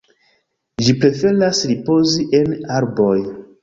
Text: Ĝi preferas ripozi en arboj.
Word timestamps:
Ĝi 0.85 0.95
preferas 1.03 1.63
ripozi 1.75 2.29
en 2.43 2.61
arboj. 2.83 3.17